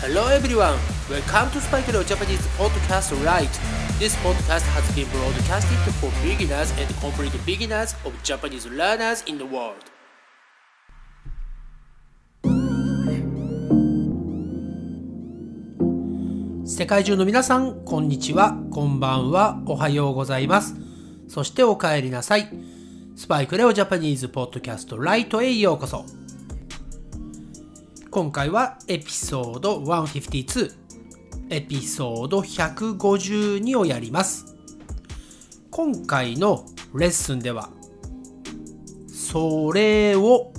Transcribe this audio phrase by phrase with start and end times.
[0.00, 0.78] Hello everyone,
[1.10, 3.50] welcome to Spike Leo Japanese Podcast Right.
[3.98, 9.44] This podcast has been broadcasted for beginners and complete beginners of Japanese learners in the
[9.44, 9.74] world.
[16.64, 20.76] 世界中の皆さん、こんにちは、こんばんは、おはようございます。
[21.26, 22.48] そしてお帰りなさい。
[23.16, 26.04] スパイクレオジャパニーズポッドキャストライトへようこそ。
[28.10, 30.72] 今回はエピソード152、
[31.50, 34.56] エピソード152をやります。
[35.70, 36.64] 今回の
[36.94, 37.68] レッスンでは、
[39.08, 40.54] それを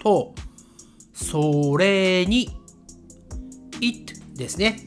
[0.00, 0.34] と、
[1.12, 2.48] それに、
[3.82, 4.80] it ですね。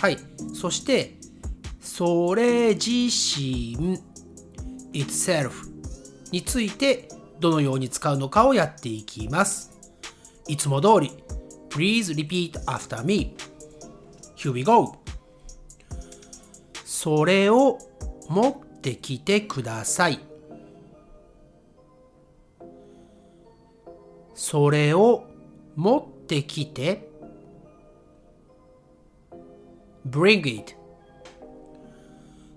[0.00, 0.16] はい。
[0.54, 1.18] そして、
[1.80, 3.98] それ自身、
[4.94, 5.50] itself
[6.32, 9.79] についてどのように使うのかをやっていきます。
[10.50, 11.12] いつも通り、
[11.68, 13.36] Please repeat after me.
[14.36, 14.96] Here we go.
[16.84, 17.78] それを
[18.28, 20.18] 持ってきてください。
[24.34, 25.24] それを
[25.76, 27.08] 持ってきて
[30.08, 30.74] bring it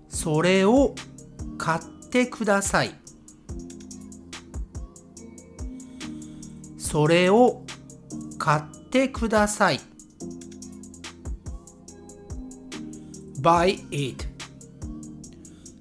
[0.08, 0.94] それを
[1.56, 2.94] 買ってください
[6.78, 7.63] それを
[8.44, 9.80] 買ってください。
[13.40, 14.26] Buy it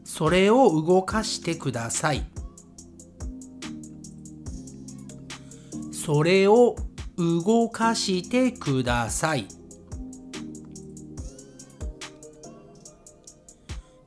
[0.06, 2.26] それを動かしてください。
[5.92, 6.78] それを
[7.18, 9.46] 動かしてください。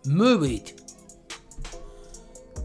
[0.07, 0.75] Move it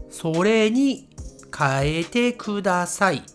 [0.08, 1.10] それに
[1.54, 3.31] 変えてください。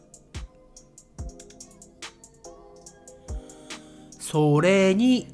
[4.37, 5.27] それに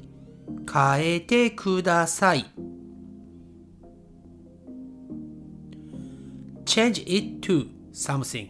[0.72, 2.46] 変えてください。
[6.64, 8.48] Change it to something.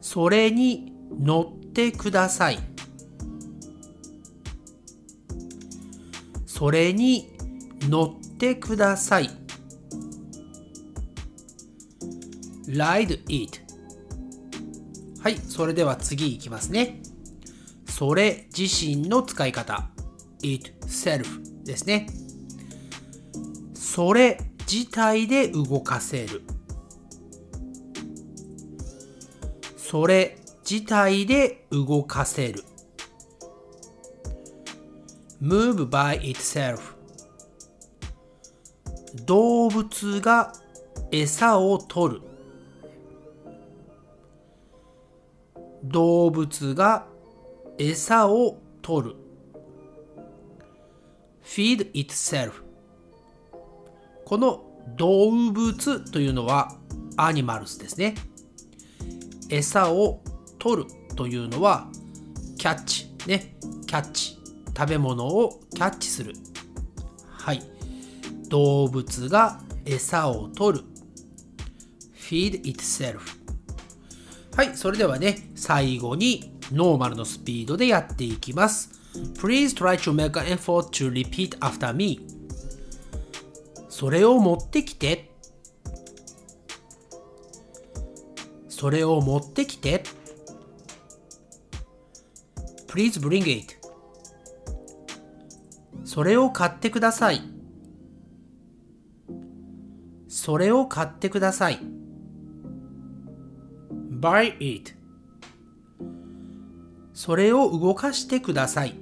[0.00, 2.58] それに乗ってください。
[6.44, 7.36] それに
[7.82, 9.30] 乗ってください。
[12.66, 13.60] Ride it.
[15.20, 17.13] はいそれでは次いきますね。
[17.96, 19.88] それ自身の使い方。
[20.42, 22.08] itself ですね。
[23.72, 26.42] それ自体で動かせる。
[29.76, 30.38] それ
[30.68, 32.64] 自体で動かせる。
[35.40, 36.80] move by itself
[39.24, 40.52] 動物が
[41.12, 42.22] 餌を取る。
[45.84, 47.13] 動物が
[47.78, 49.16] 餌を取る。
[51.42, 52.52] Feed itself
[54.24, 54.64] この
[54.96, 56.76] 動物というのは
[57.16, 58.14] アニマルスですね。
[59.50, 60.22] 餌を
[60.58, 61.88] 取るというのは
[62.58, 63.56] キャッチね。
[63.86, 64.38] キャッチ
[64.76, 66.32] 食べ物をキャッチする。
[67.28, 67.62] はい。
[68.48, 70.84] 動物が餌を取る。
[72.16, 73.20] Feed itself
[74.56, 74.76] はい。
[74.76, 78.90] それではね最後にノーマルのスピードでやっていきます
[79.34, 82.20] Please try to make an effort to repeat after me
[83.88, 85.30] それを持ってきて
[88.68, 90.02] それを持ってきて
[92.88, 93.74] Please bring it
[96.04, 97.42] それを買ってください
[100.28, 101.78] それを買ってください
[104.20, 105.03] Buy it
[107.24, 108.94] それを動かしてください。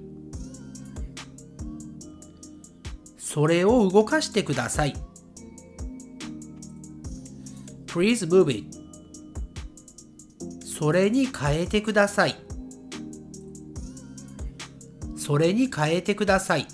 [3.19, 4.95] それを動かしてください。
[7.87, 8.79] Please move it.
[10.65, 12.37] それに変えてください。
[15.17, 16.69] それに変えてください。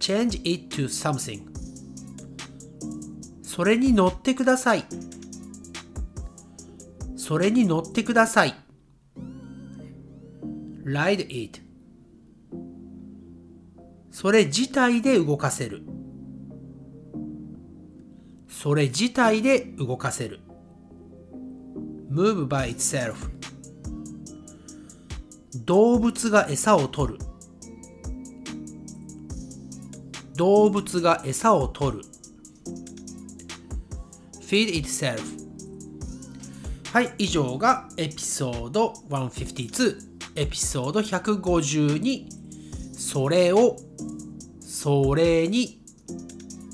[0.00, 1.42] Change it to something.
[3.44, 4.84] それに乗ってください。
[7.16, 8.69] それに乗ってください。
[10.90, 11.60] Ride it.
[14.10, 15.84] それ自体で動かせる。
[18.48, 20.40] それ自体で動かせる。
[22.10, 23.14] Move by itself.
[25.64, 27.18] 動物が餌を取る。
[30.34, 32.04] 動物が餌を取る。
[34.40, 35.22] Feed itself.
[36.92, 42.26] はい、以上がエピソード152エピソード152
[42.92, 43.76] それを
[44.60, 45.82] それに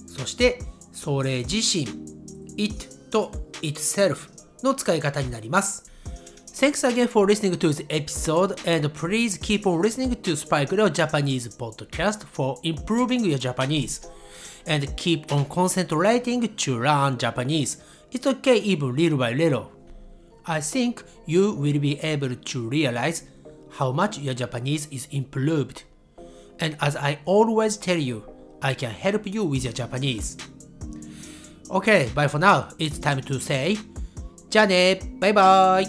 [0.07, 0.61] そして
[0.93, 1.87] それ自身
[2.57, 3.31] it と
[3.63, 4.29] itself
[4.63, 5.85] の使い方になります
[6.57, 10.89] Thanks again for listening to this episode and please keep on listening to Spike Leo
[10.89, 14.09] Japanese podcast for improving your Japanese
[14.67, 17.83] and keep on concentrating to learn Japanese.
[18.11, 19.71] It's okay even little by little.
[20.47, 23.25] I think you will be able to realize
[23.72, 25.84] how much your Japanese is improved.
[26.60, 28.24] And as I always tell you,
[28.62, 30.38] I can help you with your Japanese.
[31.72, 32.70] Okay, bye for now.
[32.78, 33.78] It's time to say
[34.52, 35.86] じゃあねバイバイ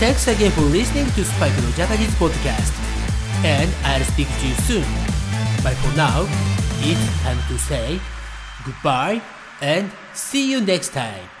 [0.00, 2.72] Thanks again for listening to Spike no Japanese podcast.
[3.44, 4.84] And I'll speak to you soon.
[5.62, 6.26] But for now,
[6.80, 8.00] it's time to say
[8.64, 9.20] goodbye
[9.60, 11.35] and see you next time.